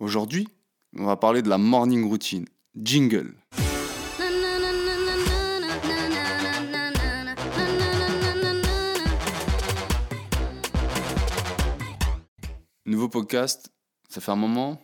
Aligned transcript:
Aujourd'hui, 0.00 0.48
on 0.96 1.04
va 1.04 1.18
parler 1.18 1.42
de 1.42 1.50
la 1.50 1.58
morning 1.58 2.08
routine. 2.08 2.46
Jingle. 2.74 3.34
Nouveau 12.86 13.10
podcast, 13.10 13.70
ça 14.08 14.22
fait 14.22 14.30
un 14.30 14.36
moment. 14.36 14.80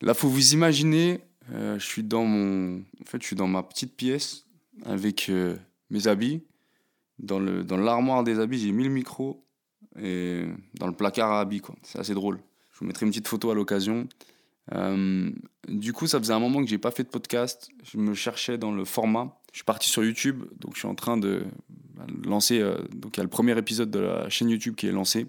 Là, 0.00 0.14
faut 0.14 0.28
vous 0.28 0.52
imaginer, 0.52 1.18
euh, 1.50 1.76
je 1.80 1.84
suis 1.84 2.04
dans 2.04 2.24
mon, 2.24 2.84
en 3.00 3.04
fait, 3.04 3.20
je 3.20 3.26
suis 3.26 3.36
dans 3.36 3.48
ma 3.48 3.64
petite 3.64 3.96
pièce 3.96 4.46
avec 4.84 5.28
euh, 5.28 5.56
mes 5.90 6.06
habits. 6.06 6.44
Dans 7.18 7.40
dans 7.40 7.76
l'armoire 7.76 8.22
des 8.22 8.38
habits, 8.38 8.60
j'ai 8.60 8.70
mis 8.70 8.84
le 8.84 8.90
micro 8.90 9.44
et 10.00 10.44
dans 10.74 10.86
le 10.86 10.94
placard 10.94 11.32
à 11.32 11.40
habits 11.40 11.60
quoi. 11.60 11.74
C'est 11.82 11.98
assez 11.98 12.14
drôle. 12.14 12.38
Vous 12.82 12.88
mettrai 12.88 13.06
une 13.06 13.12
petite 13.12 13.28
photo 13.28 13.50
à 13.50 13.54
l'occasion. 13.54 14.08
Euh, 14.74 15.30
du 15.68 15.92
coup, 15.92 16.08
ça 16.08 16.18
faisait 16.18 16.32
un 16.32 16.40
moment 16.40 16.60
que 16.60 16.68
j'ai 16.68 16.78
pas 16.78 16.90
fait 16.90 17.04
de 17.04 17.08
podcast. 17.08 17.70
Je 17.84 17.96
me 17.96 18.12
cherchais 18.12 18.58
dans 18.58 18.72
le 18.72 18.84
format. 18.84 19.38
Je 19.52 19.58
suis 19.58 19.64
parti 19.64 19.88
sur 19.88 20.04
YouTube, 20.04 20.44
donc 20.58 20.74
je 20.74 20.80
suis 20.80 20.88
en 20.88 20.94
train 20.94 21.16
de 21.16 21.44
lancer. 22.24 22.60
donc 22.92 23.16
il 23.16 23.18
y 23.18 23.20
a 23.20 23.22
le 23.22 23.30
premier 23.30 23.56
épisode 23.56 23.90
de 23.90 24.00
la 24.00 24.28
chaîne 24.28 24.48
YouTube 24.50 24.74
qui 24.74 24.88
est 24.88 24.92
lancé. 24.92 25.28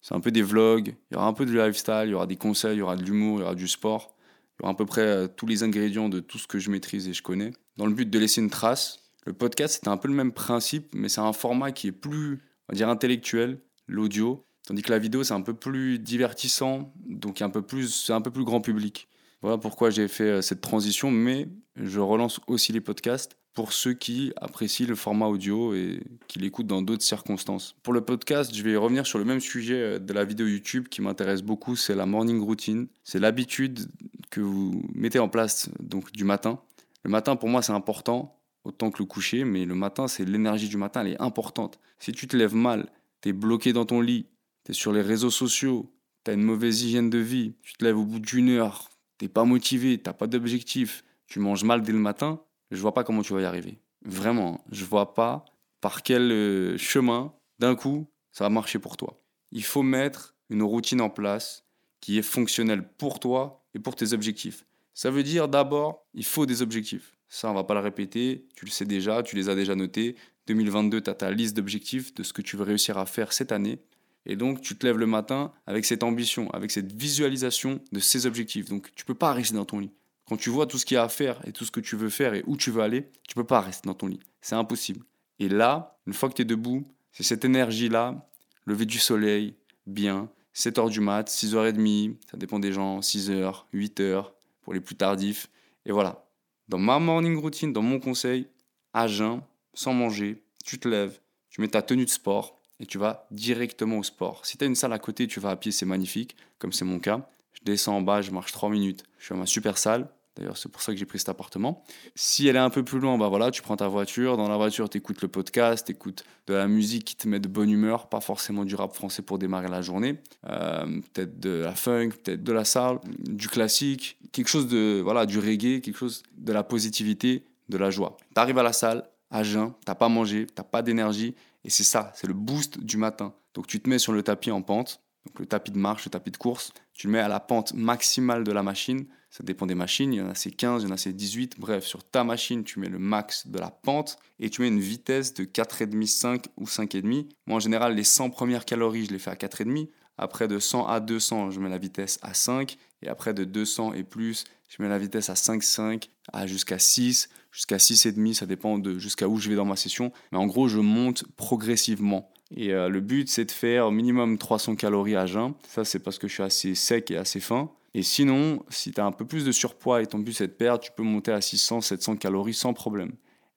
C'est 0.00 0.14
un 0.14 0.20
peu 0.20 0.30
des 0.30 0.42
vlogs, 0.42 0.94
il 1.10 1.14
y 1.14 1.16
aura 1.16 1.26
un 1.26 1.34
peu 1.34 1.44
de 1.44 1.52
lifestyle, 1.52 2.04
il 2.06 2.10
y 2.10 2.14
aura 2.14 2.26
des 2.26 2.36
conseils, 2.36 2.76
il 2.76 2.78
y 2.78 2.82
aura 2.82 2.96
de 2.96 3.02
l'humour, 3.02 3.38
il 3.38 3.40
y 3.40 3.44
aura 3.44 3.54
du 3.54 3.68
sport. 3.68 4.16
Il 4.58 4.62
y 4.62 4.64
aura 4.64 4.72
à 4.72 4.74
peu 4.74 4.86
près 4.86 5.02
euh, 5.02 5.28
tous 5.28 5.46
les 5.46 5.62
ingrédients 5.62 6.08
de 6.08 6.20
tout 6.20 6.38
ce 6.38 6.46
que 6.46 6.58
je 6.58 6.70
maîtrise 6.70 7.06
et 7.08 7.12
je 7.12 7.22
connais. 7.22 7.52
Dans 7.76 7.86
le 7.86 7.92
but 7.92 8.08
de 8.08 8.18
laisser 8.18 8.40
une 8.40 8.50
trace, 8.50 9.00
le 9.26 9.32
podcast, 9.32 9.80
c'est 9.82 9.90
un 9.90 9.96
peu 9.96 10.08
le 10.08 10.14
même 10.14 10.32
principe, 10.32 10.94
mais 10.94 11.08
c'est 11.08 11.20
un 11.20 11.32
format 11.32 11.72
qui 11.72 11.88
est 11.88 11.92
plus, 11.92 12.40
on 12.68 12.72
va 12.72 12.76
dire, 12.76 12.88
intellectuel, 12.88 13.60
l'audio. 13.86 14.44
Tandis 14.70 14.82
que 14.82 14.92
la 14.92 15.00
vidéo, 15.00 15.24
c'est 15.24 15.34
un 15.34 15.40
peu 15.40 15.52
plus 15.52 15.98
divertissant, 15.98 16.92
donc 17.04 17.38
c'est 17.38 18.12
un 18.12 18.20
peu 18.20 18.30
plus 18.30 18.44
grand 18.44 18.60
public. 18.60 19.08
Voilà 19.42 19.58
pourquoi 19.58 19.90
j'ai 19.90 20.06
fait 20.06 20.22
euh, 20.22 20.42
cette 20.42 20.60
transition, 20.60 21.10
mais 21.10 21.48
je 21.74 21.98
relance 21.98 22.38
aussi 22.46 22.72
les 22.72 22.80
podcasts 22.80 23.36
pour 23.52 23.72
ceux 23.72 23.94
qui 23.94 24.32
apprécient 24.36 24.86
le 24.86 24.94
format 24.94 25.26
audio 25.26 25.74
et 25.74 26.04
qui 26.28 26.38
l'écoutent 26.38 26.68
dans 26.68 26.82
d'autres 26.82 27.02
circonstances. 27.02 27.74
Pour 27.82 27.92
le 27.92 28.02
podcast, 28.02 28.54
je 28.54 28.62
vais 28.62 28.76
revenir 28.76 29.08
sur 29.08 29.18
le 29.18 29.24
même 29.24 29.40
sujet 29.40 29.74
euh, 29.74 29.98
de 29.98 30.12
la 30.12 30.24
vidéo 30.24 30.46
YouTube 30.46 30.86
qui 30.86 31.02
m'intéresse 31.02 31.42
beaucoup, 31.42 31.74
c'est 31.74 31.96
la 31.96 32.06
morning 32.06 32.40
routine. 32.40 32.86
C'est 33.02 33.18
l'habitude 33.18 33.90
que 34.30 34.40
vous 34.40 34.84
mettez 34.94 35.18
en 35.18 35.28
place 35.28 35.68
donc 35.80 36.12
du 36.12 36.22
matin. 36.22 36.60
Le 37.02 37.10
matin 37.10 37.34
pour 37.34 37.48
moi 37.48 37.60
c'est 37.62 37.72
important 37.72 38.38
autant 38.62 38.92
que 38.92 39.02
le 39.02 39.06
coucher, 39.06 39.42
mais 39.42 39.64
le 39.64 39.74
matin 39.74 40.06
c'est 40.06 40.24
l'énergie 40.24 40.68
du 40.68 40.76
matin, 40.76 41.00
elle 41.00 41.14
est 41.14 41.20
importante. 41.20 41.80
Si 41.98 42.12
tu 42.12 42.28
te 42.28 42.36
lèves 42.36 42.54
mal, 42.54 42.88
tu 43.20 43.30
es 43.30 43.32
bloqué 43.32 43.72
dans 43.72 43.84
ton 43.84 44.00
lit, 44.00 44.26
tu 44.64 44.72
es 44.72 44.74
sur 44.74 44.92
les 44.92 45.02
réseaux 45.02 45.30
sociaux, 45.30 45.92
tu 46.24 46.30
as 46.30 46.34
une 46.34 46.42
mauvaise 46.42 46.82
hygiène 46.82 47.10
de 47.10 47.18
vie, 47.18 47.54
tu 47.62 47.74
te 47.74 47.84
lèves 47.84 47.98
au 47.98 48.04
bout 48.04 48.20
d'une 48.20 48.50
heure, 48.50 48.90
t'es 49.18 49.28
pas 49.28 49.44
motivé, 49.44 49.98
t'as 49.98 50.12
pas 50.12 50.26
d'objectif, 50.26 51.04
tu 51.26 51.38
manges 51.38 51.64
mal 51.64 51.82
dès 51.82 51.92
le 51.92 51.98
matin, 51.98 52.40
je 52.70 52.80
vois 52.80 52.94
pas 52.94 53.04
comment 53.04 53.22
tu 53.22 53.32
vas 53.32 53.40
y 53.40 53.44
arriver. 53.44 53.78
Vraiment, 54.04 54.64
je 54.70 54.84
vois 54.84 55.14
pas 55.14 55.44
par 55.80 56.02
quel 56.02 56.30
euh, 56.30 56.78
chemin, 56.78 57.32
d'un 57.58 57.74
coup, 57.74 58.06
ça 58.32 58.44
va 58.44 58.50
marcher 58.50 58.78
pour 58.78 58.96
toi. 58.96 59.22
Il 59.52 59.64
faut 59.64 59.82
mettre 59.82 60.34
une 60.48 60.62
routine 60.62 61.00
en 61.00 61.10
place 61.10 61.64
qui 62.00 62.18
est 62.18 62.22
fonctionnelle 62.22 62.88
pour 62.98 63.20
toi 63.20 63.64
et 63.74 63.78
pour 63.78 63.96
tes 63.96 64.12
objectifs. 64.12 64.64
Ça 64.94 65.10
veut 65.10 65.22
dire 65.22 65.48
d'abord, 65.48 66.06
il 66.14 66.24
faut 66.24 66.46
des 66.46 66.62
objectifs. 66.62 67.16
Ça, 67.28 67.50
on 67.50 67.54
va 67.54 67.64
pas 67.64 67.74
le 67.74 67.80
répéter, 67.80 68.48
tu 68.56 68.64
le 68.64 68.70
sais 68.70 68.84
déjà, 68.84 69.22
tu 69.22 69.36
les 69.36 69.48
as 69.48 69.54
déjà 69.54 69.74
notés. 69.74 70.16
2022, 70.46 71.00
tu 71.00 71.10
as 71.10 71.14
ta 71.14 71.30
liste 71.30 71.56
d'objectifs 71.56 72.12
de 72.14 72.22
ce 72.22 72.32
que 72.32 72.42
tu 72.42 72.56
veux 72.56 72.64
réussir 72.64 72.98
à 72.98 73.06
faire 73.06 73.32
cette 73.32 73.52
année. 73.52 73.78
Et 74.26 74.36
donc, 74.36 74.60
tu 74.60 74.76
te 74.76 74.86
lèves 74.86 74.98
le 74.98 75.06
matin 75.06 75.52
avec 75.66 75.84
cette 75.84 76.02
ambition, 76.02 76.50
avec 76.50 76.70
cette 76.70 76.92
visualisation 76.92 77.80
de 77.92 78.00
ces 78.00 78.26
objectifs. 78.26 78.68
Donc, 78.68 78.94
tu 78.94 79.04
peux 79.04 79.14
pas 79.14 79.32
rester 79.32 79.54
dans 79.56 79.64
ton 79.64 79.78
lit. 79.78 79.92
Quand 80.28 80.36
tu 80.36 80.50
vois 80.50 80.66
tout 80.66 80.78
ce 80.78 80.84
qu'il 80.84 80.94
y 80.94 80.98
a 80.98 81.02
à 81.02 81.08
faire 81.08 81.40
et 81.46 81.52
tout 81.52 81.64
ce 81.64 81.70
que 81.70 81.80
tu 81.80 81.96
veux 81.96 82.10
faire 82.10 82.34
et 82.34 82.44
où 82.46 82.56
tu 82.56 82.70
veux 82.70 82.82
aller, 82.82 83.08
tu 83.26 83.34
peux 83.34 83.44
pas 83.44 83.60
rester 83.60 83.88
dans 83.88 83.94
ton 83.94 84.06
lit. 84.06 84.20
C'est 84.40 84.54
impossible. 84.54 85.04
Et 85.38 85.48
là, 85.48 85.98
une 86.06 86.12
fois 86.12 86.28
que 86.28 86.34
tu 86.34 86.42
es 86.42 86.44
debout, 86.44 86.86
c'est 87.12 87.22
cette 87.22 87.44
énergie-là, 87.44 88.28
lever 88.66 88.86
du 88.86 88.98
soleil, 88.98 89.54
bien, 89.86 90.28
7h 90.54 90.90
du 90.90 91.00
mat, 91.00 91.28
6h30, 91.28 92.16
ça 92.30 92.36
dépend 92.36 92.58
des 92.58 92.72
gens, 92.72 93.00
6h, 93.00 93.64
8h, 93.72 94.26
pour 94.62 94.74
les 94.74 94.80
plus 94.80 94.94
tardifs. 94.94 95.48
Et 95.86 95.92
voilà. 95.92 96.26
Dans 96.68 96.78
ma 96.78 96.98
morning 96.98 97.36
routine, 97.36 97.72
dans 97.72 97.82
mon 97.82 97.98
conseil, 97.98 98.46
à 98.92 99.08
jeun, 99.08 99.42
sans 99.74 99.94
manger, 99.94 100.42
tu 100.64 100.78
te 100.78 100.86
lèves, 100.86 101.18
tu 101.48 101.60
mets 101.60 101.68
ta 101.68 101.82
tenue 101.82 102.04
de 102.04 102.10
sport 102.10 102.59
et 102.80 102.86
tu 102.86 102.98
vas 102.98 103.26
directement 103.30 103.98
au 103.98 104.02
sport. 104.02 104.44
Si 104.46 104.58
tu 104.58 104.64
as 104.64 104.66
une 104.66 104.74
salle 104.74 104.92
à 104.92 104.98
côté, 104.98 105.26
tu 105.26 105.38
vas 105.38 105.50
à 105.50 105.56
pied, 105.56 105.70
c'est 105.70 105.86
magnifique, 105.86 106.36
comme 106.58 106.72
c'est 106.72 106.84
mon 106.84 106.98
cas. 106.98 107.28
Je 107.52 107.60
descends 107.64 107.96
en 107.96 108.02
bas, 108.02 108.22
je 108.22 108.30
marche 108.30 108.52
3 108.52 108.70
minutes, 108.70 109.04
je 109.18 109.26
suis 109.26 109.34
à 109.34 109.36
ma 109.36 109.46
super 109.46 109.78
salle, 109.78 110.08
D'ailleurs, 110.36 110.56
c'est 110.56 110.70
pour 110.70 110.80
ça 110.80 110.92
que 110.92 110.98
j'ai 110.98 111.06
pris 111.06 111.18
cet 111.18 111.28
appartement. 111.28 111.84
Si 112.14 112.46
elle 112.46 112.56
est 112.56 112.60
un 112.60 112.70
peu 112.70 112.84
plus 112.84 113.00
loin, 113.00 113.18
bah 113.18 113.28
voilà, 113.28 113.50
tu 113.50 113.62
prends 113.62 113.76
ta 113.76 113.88
voiture. 113.88 114.36
Dans 114.36 114.48
la 114.48 114.56
voiture, 114.56 114.88
tu 114.88 114.98
écoutes 114.98 115.20
le 115.22 115.28
podcast, 115.28 115.86
tu 115.86 115.92
écoutes 115.92 116.24
de 116.46 116.54
la 116.54 116.68
musique 116.68 117.04
qui 117.04 117.16
te 117.16 117.28
met 117.28 117.40
de 117.40 117.48
bonne 117.48 117.68
humeur, 117.68 118.08
pas 118.08 118.20
forcément 118.20 118.64
du 118.64 118.74
rap 118.74 118.94
français 118.94 119.22
pour 119.22 119.38
démarrer 119.38 119.68
la 119.68 119.82
journée. 119.82 120.18
Euh, 120.48 121.00
peut-être 121.12 121.40
de 121.40 121.50
la 121.50 121.74
funk, 121.74 122.10
peut-être 122.22 122.42
de 122.42 122.52
la 122.52 122.64
salle, 122.64 123.00
du 123.18 123.48
classique, 123.48 124.18
quelque 124.32 124.48
chose 124.48 124.68
de, 124.68 125.00
voilà, 125.02 125.26
du 125.26 125.38
reggae, 125.38 125.80
quelque 125.82 125.98
chose 125.98 126.22
de 126.38 126.52
la 126.52 126.62
positivité, 126.62 127.44
de 127.68 127.76
la 127.76 127.90
joie. 127.90 128.16
Tu 128.34 128.40
arrives 128.40 128.58
à 128.58 128.62
la 128.62 128.72
salle, 128.72 129.04
à 129.30 129.42
jeun, 129.42 129.72
t'as 129.84 129.94
pas 129.94 130.08
mangé, 130.08 130.46
t'as 130.46 130.62
pas 130.62 130.82
d'énergie, 130.82 131.34
et 131.64 131.70
c'est 131.70 131.84
ça, 131.84 132.12
c'est 132.14 132.26
le 132.26 132.34
boost 132.34 132.80
du 132.80 132.96
matin. 132.96 133.34
Donc 133.54 133.66
tu 133.66 133.80
te 133.80 133.88
mets 133.88 133.98
sur 133.98 134.12
le 134.12 134.22
tapis 134.22 134.50
en 134.50 134.62
pente, 134.62 135.00
donc 135.26 135.40
le 135.40 135.46
tapis 135.46 135.70
de 135.70 135.78
marche, 135.78 136.04
le 136.04 136.10
tapis 136.10 136.30
de 136.30 136.36
course, 136.36 136.72
tu 136.92 137.06
le 137.06 137.12
mets 137.12 137.20
à 137.20 137.28
la 137.28 137.40
pente 137.40 137.74
maximale 137.74 138.44
de 138.44 138.52
la 138.52 138.62
machine. 138.62 139.06
Ça 139.30 139.44
dépend 139.44 139.66
des 139.66 139.76
machines, 139.76 140.12
il 140.12 140.16
y 140.16 140.20
en 140.20 140.28
a 140.28 140.34
c'est 140.34 140.50
15, 140.50 140.82
il 140.82 140.88
y 140.88 140.90
en 140.90 140.94
a 140.94 140.96
c'est 140.96 141.12
18. 141.12 141.60
Bref, 141.60 141.84
sur 141.84 142.02
ta 142.02 142.24
machine, 142.24 142.64
tu 142.64 142.80
mets 142.80 142.88
le 142.88 142.98
max 142.98 143.46
de 143.46 143.58
la 143.58 143.70
pente 143.70 144.18
et 144.40 144.50
tu 144.50 144.62
mets 144.62 144.68
une 144.68 144.80
vitesse 144.80 145.34
de 145.34 145.44
4,5, 145.44 146.06
5 146.06 146.46
ou 146.56 146.64
5,5. 146.64 147.28
Moi, 147.46 147.56
en 147.56 147.60
général, 147.60 147.94
les 147.94 148.02
100 148.02 148.30
premières 148.30 148.64
calories, 148.64 149.06
je 149.06 149.12
les 149.12 149.20
fais 149.20 149.30
à 149.30 149.36
4,5. 149.36 149.88
Après, 150.22 150.48
de 150.48 150.58
100 150.58 150.86
à 150.86 151.00
200, 151.00 151.50
je 151.50 151.60
mets 151.60 151.70
la 151.70 151.78
vitesse 151.78 152.18
à 152.20 152.34
5. 152.34 152.76
Et 153.02 153.08
après, 153.08 153.32
de 153.32 153.44
200 153.44 153.94
et 153.94 154.02
plus, 154.02 154.44
je 154.68 154.82
mets 154.82 154.88
la 154.88 154.98
vitesse 154.98 155.30
à 155.30 155.34
5,5, 155.34 156.10
à 156.30 156.46
jusqu'à 156.46 156.78
6, 156.78 157.30
jusqu'à 157.50 157.78
6,5. 157.78 158.34
Ça 158.34 158.44
dépend 158.44 158.78
de 158.78 158.98
jusqu'à 158.98 159.26
où 159.26 159.38
je 159.38 159.48
vais 159.48 159.56
dans 159.56 159.64
ma 159.64 159.76
session. 159.76 160.12
Mais 160.30 160.36
en 160.36 160.46
gros, 160.46 160.68
je 160.68 160.78
monte 160.78 161.24
progressivement. 161.36 162.30
Et 162.54 162.74
euh, 162.74 162.90
le 162.90 163.00
but, 163.00 163.30
c'est 163.30 163.46
de 163.46 163.50
faire 163.50 163.86
au 163.86 163.90
minimum 163.90 164.36
300 164.36 164.76
calories 164.76 165.16
à 165.16 165.24
jeun. 165.24 165.54
Ça, 165.66 165.86
c'est 165.86 166.00
parce 166.00 166.18
que 166.18 166.28
je 166.28 166.34
suis 166.34 166.42
assez 166.42 166.74
sec 166.74 167.10
et 167.10 167.16
assez 167.16 167.40
fin. 167.40 167.70
Et 167.94 168.02
sinon, 168.02 168.62
si 168.68 168.92
tu 168.92 169.00
as 169.00 169.06
un 169.06 169.12
peu 169.12 169.24
plus 169.24 169.46
de 169.46 169.52
surpoids 169.52 170.02
et 170.02 170.06
ton 170.06 170.18
but 170.18 170.34
c'est 170.34 170.48
de 170.48 170.52
perdre, 170.52 170.80
tu 170.80 170.92
peux 170.92 171.02
monter 171.02 171.32
à 171.32 171.40
600, 171.40 171.80
700 171.80 172.16
calories 172.16 172.54
sans 172.54 172.74
problème. 172.74 173.12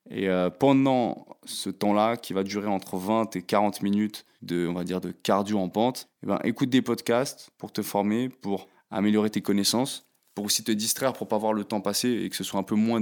Et 0.09 0.29
euh, 0.29 0.49
pendant 0.49 1.27
ce 1.45 1.69
temps-là, 1.69 2.15
qui 2.15 2.31
va 2.31 2.43
durer 2.43 2.67
entre 2.67 2.97
20 2.97 3.35
et 3.35 3.41
40 3.41 3.81
minutes 3.81 4.25
de, 4.43 4.67
on 4.67 4.73
va 4.73 4.83
dire, 4.83 5.01
de 5.01 5.11
cardio 5.11 5.59
en 5.59 5.69
pente, 5.69 6.09
eh 6.23 6.27
ben, 6.27 6.39
écoute 6.43 6.69
des 6.69 6.81
podcasts 6.81 7.51
pour 7.57 7.71
te 7.71 7.81
former, 7.81 8.29
pour 8.29 8.67
améliorer 8.91 9.29
tes 9.29 9.41
connaissances, 9.41 10.07
pour 10.35 10.45
aussi 10.45 10.63
te 10.63 10.71
distraire 10.71 11.13
pour 11.13 11.27
pas 11.27 11.37
voir 11.37 11.53
le 11.53 11.63
temps 11.63 11.81
passer 11.81 12.09
et 12.09 12.29
que 12.29 12.35
ce 12.35 12.43
soit 12.43 12.59
un 12.59 12.63
peu 12.63 12.75
moins 12.75 13.01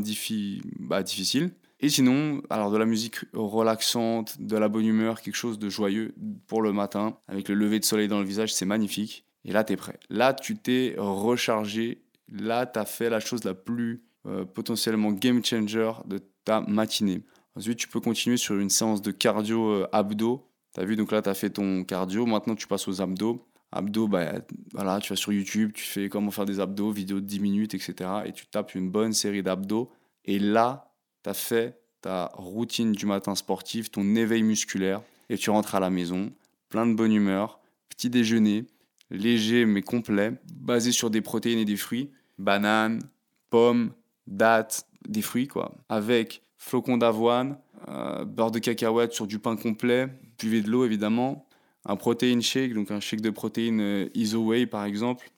bah, 0.80 1.03
difficile. 1.03 1.51
Et 1.80 1.90
sinon, 1.90 2.41
alors 2.50 2.69
de 2.72 2.78
la 2.78 2.85
musique 2.85 3.18
relaxante, 3.34 4.40
de 4.40 4.56
la 4.56 4.69
bonne 4.69 4.85
humeur, 4.85 5.22
quelque 5.22 5.35
chose 5.35 5.57
de 5.57 5.68
joyeux 5.68 6.13
pour 6.47 6.62
le 6.62 6.72
matin, 6.72 7.18
avec 7.28 7.50
le 7.50 7.56
lever 7.56 7.80
de 7.80 7.85
soleil 7.85 8.07
dans 8.07 8.19
le 8.19 8.25
visage, 8.25 8.53
c'est 8.53 8.66
magnifique. 8.66 9.25
Et 9.46 9.51
là, 9.51 9.63
tu 9.63 9.74
es 9.74 9.75
prêt. 9.75 10.00
Là, 10.09 10.34
tu 10.34 10.57
t'es 10.57 10.94
rechargé. 10.97 12.03
Là, 12.31 12.68
tu 12.68 12.78
as 12.78 12.85
fait 12.85 13.09
la 13.09 13.19
chose 13.19 13.44
la 13.44 13.56
plus 13.56 14.03
euh, 14.28 14.46
potentiellement 14.46 15.12
game 15.12 15.44
changer 15.44 15.91
de 16.06 16.19
ta 16.46 16.62
matinée. 16.62 17.24
Ensuite, 17.56 17.80
tu 17.80 17.88
peux 17.88 18.00
continuer 18.00 18.38
sur 18.38 18.56
une 18.59 18.69
séance 18.69 19.01
de 19.01 19.09
cardio 19.09 19.72
euh, 19.72 19.88
abdos. 19.91 20.47
Tu 20.73 20.79
as 20.79 20.85
vu, 20.85 20.95
donc 20.95 21.11
là, 21.11 21.21
tu 21.21 21.29
as 21.29 21.33
fait 21.33 21.49
ton 21.49 21.83
cardio. 21.83 22.25
Maintenant, 22.25 22.55
tu 22.55 22.67
passes 22.67 22.87
aux 22.87 23.01
abdos. 23.01 23.45
Abdos, 23.71 24.07
bah, 24.07 24.33
voilà, 24.73 24.99
tu 24.99 25.09
vas 25.09 25.15
sur 25.15 25.31
YouTube, 25.31 25.71
tu 25.73 25.83
fais 25.83 26.09
comment 26.09 26.31
faire 26.31 26.45
des 26.45 26.59
abdos, 26.59 26.91
vidéo 26.91 27.21
de 27.21 27.25
10 27.25 27.39
minutes, 27.39 27.73
etc. 27.73 28.09
Et 28.25 28.33
tu 28.33 28.45
tapes 28.45 28.75
une 28.75 28.89
bonne 28.89 29.13
série 29.13 29.44
d'abdos. 29.44 29.89
Et 30.25 30.39
là, 30.39 30.94
tu 31.23 31.29
as 31.29 31.33
fait 31.33 31.79
ta 32.01 32.31
routine 32.33 32.91
du 32.91 33.06
matin 33.06 33.35
sportif, 33.35 33.91
ton 33.91 34.15
éveil 34.15 34.44
musculaire, 34.44 35.01
et 35.29 35.38
tu 35.38 35.50
rentres 35.50 35.75
à 35.75 35.79
la 35.79 35.89
maison, 35.89 36.31
plein 36.69 36.85
de 36.85 36.94
bonne 36.94 37.13
humeur, 37.13 37.59
petit 37.89 38.09
déjeuner, 38.09 38.65
léger 39.09 39.65
mais 39.65 39.81
complet, 39.81 40.33
basé 40.53 40.91
sur 40.91 41.09
des 41.09 41.21
protéines 41.21 41.59
et 41.59 41.65
des 41.65 41.77
fruits, 41.77 42.09
bananes, 42.39 43.01
pommes, 43.50 43.94
dattes, 44.27 44.88
des 45.07 45.21
fruits 45.21 45.47
quoi, 45.47 45.74
avec 45.89 46.41
flocons 46.57 46.97
d'avoine, 46.97 47.57
euh, 47.88 48.25
beurre 48.25 48.51
de 48.51 48.59
cacahuète 48.59 49.13
sur 49.13 49.27
du 49.27 49.39
pain 49.39 49.56
complet, 49.56 50.09
buvez 50.41 50.61
de 50.61 50.69
l'eau 50.69 50.85
évidemment, 50.85 51.47
un 51.85 51.95
protéine 51.95 52.41
shake, 52.41 52.73
donc 52.73 52.91
un 52.91 52.99
shake 52.99 53.21
de 53.21 53.29
protéines 53.29 53.81
euh, 53.81 54.09
ISO-whey 54.13 54.65
par 54.65 54.85
exemple, 54.85 55.31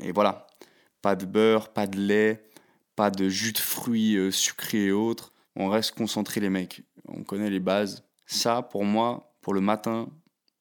et 0.00 0.12
voilà, 0.12 0.46
pas 1.02 1.16
de 1.16 1.26
beurre, 1.26 1.72
pas 1.72 1.86
de 1.86 1.98
lait, 1.98 2.42
pas 2.96 3.10
de 3.10 3.28
jus 3.28 3.52
de 3.52 3.58
fruits 3.58 4.16
euh, 4.16 4.30
sucrés 4.30 4.86
et 4.86 4.92
autres. 4.92 5.32
On 5.54 5.68
reste 5.68 5.92
concentré 5.92 6.40
les 6.40 6.50
mecs. 6.50 6.82
On 7.08 7.22
connaît 7.22 7.50
les 7.50 7.60
bases. 7.60 8.04
Ça, 8.26 8.62
pour 8.62 8.84
moi, 8.84 9.36
pour 9.40 9.54
le 9.54 9.60
matin, 9.60 10.08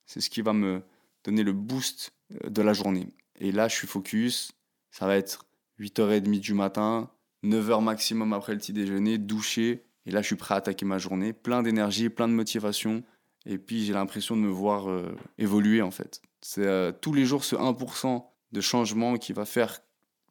c'est 0.05 0.21
ce 0.21 0.29
qui 0.29 0.41
va 0.41 0.53
me 0.53 0.83
donner 1.23 1.43
le 1.43 1.53
boost 1.53 2.13
euh, 2.33 2.49
de 2.49 2.61
la 2.61 2.73
journée. 2.73 3.07
Et 3.39 3.51
là, 3.51 3.67
je 3.67 3.75
suis 3.75 3.87
focus. 3.87 4.51
Ça 4.91 5.07
va 5.07 5.17
être 5.17 5.45
8h30 5.79 6.39
du 6.39 6.53
matin, 6.53 7.09
9h 7.43 7.83
maximum 7.83 8.33
après 8.33 8.53
le 8.53 8.59
petit 8.59 8.73
déjeuner, 8.73 9.17
doucher. 9.17 9.83
Et 10.05 10.11
là, 10.11 10.21
je 10.21 10.27
suis 10.27 10.35
prêt 10.35 10.53
à 10.53 10.57
attaquer 10.57 10.85
ma 10.85 10.99
journée. 10.99 11.33
Plein 11.33 11.63
d'énergie, 11.63 12.09
plein 12.09 12.27
de 12.27 12.33
motivation. 12.33 13.03
Et 13.45 13.57
puis, 13.57 13.85
j'ai 13.85 13.93
l'impression 13.93 14.35
de 14.35 14.41
me 14.41 14.49
voir 14.49 14.89
euh, 14.89 15.15
évoluer, 15.37 15.81
en 15.81 15.91
fait. 15.91 16.21
C'est 16.41 16.65
euh, 16.65 16.91
tous 16.91 17.13
les 17.13 17.25
jours 17.25 17.43
ce 17.43 17.55
1% 17.55 18.23
de 18.51 18.61
changement 18.61 19.17
qui 19.17 19.33
va 19.33 19.45
faire 19.45 19.81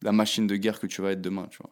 la 0.01 0.11
machine 0.11 0.47
de 0.47 0.55
guerre 0.55 0.79
que 0.79 0.87
tu 0.87 1.01
vas 1.01 1.11
être 1.11 1.21
demain, 1.21 1.47
tu 1.49 1.57
vois. 1.61 1.71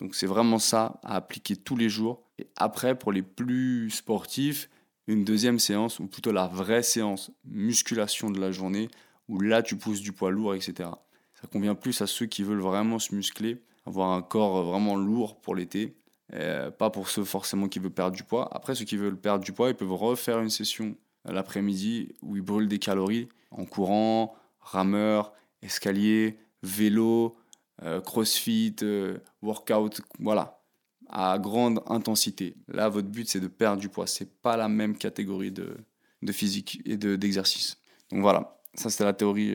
Donc, 0.00 0.14
c'est 0.14 0.26
vraiment 0.26 0.58
ça 0.58 1.00
à 1.02 1.16
appliquer 1.16 1.56
tous 1.56 1.76
les 1.76 1.88
jours. 1.88 2.22
Et 2.38 2.48
après, 2.56 2.98
pour 2.98 3.12
les 3.12 3.22
plus 3.22 3.90
sportifs, 3.90 4.68
une 5.06 5.24
deuxième 5.24 5.58
séance, 5.58 5.98
ou 5.98 6.06
plutôt 6.06 6.32
la 6.32 6.46
vraie 6.46 6.82
séance 6.82 7.30
musculation 7.44 8.30
de 8.30 8.40
la 8.40 8.52
journée, 8.52 8.88
où 9.28 9.40
là, 9.40 9.62
tu 9.62 9.76
pousses 9.76 10.00
du 10.00 10.12
poids 10.12 10.30
lourd, 10.30 10.54
etc. 10.54 10.90
Ça 11.34 11.48
convient 11.50 11.74
plus 11.74 12.00
à 12.00 12.06
ceux 12.06 12.26
qui 12.26 12.42
veulent 12.42 12.60
vraiment 12.60 12.98
se 12.98 13.14
muscler, 13.14 13.62
avoir 13.86 14.10
un 14.12 14.22
corps 14.22 14.64
vraiment 14.64 14.96
lourd 14.96 15.40
pour 15.40 15.54
l'été, 15.54 15.96
euh, 16.32 16.70
pas 16.70 16.90
pour 16.90 17.08
ceux 17.08 17.24
forcément 17.24 17.68
qui 17.68 17.78
veulent 17.78 17.92
perdre 17.92 18.16
du 18.16 18.24
poids. 18.24 18.48
Après, 18.54 18.74
ceux 18.74 18.84
qui 18.84 18.96
veulent 18.96 19.18
perdre 19.18 19.44
du 19.44 19.52
poids, 19.52 19.68
ils 19.68 19.74
peuvent 19.74 19.92
refaire 19.92 20.40
une 20.40 20.50
session 20.50 20.96
l'après-midi 21.26 22.14
où 22.22 22.36
ils 22.36 22.42
brûlent 22.42 22.68
des 22.68 22.78
calories 22.78 23.28
en 23.50 23.64
courant, 23.64 24.34
rameur, 24.60 25.32
escalier, 25.62 26.38
vélo, 26.62 27.36
euh, 27.82 28.00
crossfit, 28.00 28.76
euh, 28.82 29.18
workout, 29.42 30.00
voilà, 30.18 30.60
à 31.08 31.38
grande 31.38 31.82
intensité. 31.86 32.56
Là, 32.68 32.88
votre 32.88 33.08
but, 33.08 33.28
c'est 33.28 33.40
de 33.40 33.48
perdre 33.48 33.80
du 33.80 33.88
poids. 33.88 34.06
C'est 34.06 34.40
pas 34.40 34.56
la 34.56 34.68
même 34.68 34.96
catégorie 34.96 35.52
de, 35.52 35.76
de 36.22 36.32
physique 36.32 36.80
et 36.84 36.96
d'exercice. 36.96 37.78
donc 38.10 38.20
voilà, 38.20 38.58
ça 38.74 38.90
c'était 38.90 39.04
la 39.04 39.12
théorie 39.12 39.52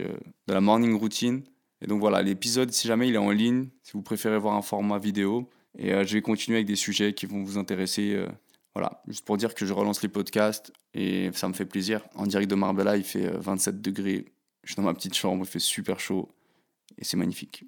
de 0.48 0.54
la 0.54 0.62
morning 0.62 0.98
routine. 0.98 1.44
Et 1.82 1.88
donc 1.88 2.00
voilà, 2.00 2.22
l'épisode, 2.22 2.72
si 2.72 2.88
jamais 2.88 3.08
il 3.08 3.16
est 3.16 3.20
en 3.20 3.32
ligne, 3.32 3.70
si 3.84 3.94
vous 3.94 4.02
préférez 4.02 4.38
voir 4.38 4.56
un 4.56 4.62
format 4.62 5.00
vidéo, 5.00 5.50
et 5.78 5.94
euh, 5.94 6.06
je 6.06 6.14
vais 6.14 6.22
continuer 6.22 6.58
avec 6.58 6.68
des 6.68 6.76
sujets 6.76 7.14
qui 7.14 7.26
vont 7.26 7.44
vous 7.44 7.58
intéresser. 7.58 8.14
Euh, 8.14 8.28
voilà, 8.74 9.02
juste 9.08 9.26
pour 9.26 9.38
dire 9.38 9.56
que 9.56 9.66
je 9.66 9.74
relance 9.74 10.02
les 10.02 10.10
podcasts 10.10 10.72
et 10.94 11.32
ça 11.34 11.48
me 11.48 11.54
fait 11.54 11.66
plaisir. 11.66 12.02
En 12.16 12.26
direct 12.26 12.50
de 12.50 12.56
Marbella, 12.56 12.98
il 12.98 13.04
fait 13.04 13.28
euh, 13.28 13.38
27 13.38 13.82
degrés. 13.82 14.26
Je 14.64 14.74
suis 14.74 14.76
dans 14.76 14.84
ma 14.84 14.94
petite 14.94 15.16
chambre, 15.16 15.46
il 15.46 15.50
fait 15.50 15.60
super 15.60 16.00
chaud 16.00 16.30
et 16.98 17.04
c'est 17.04 17.18
magnifique. 17.18 17.66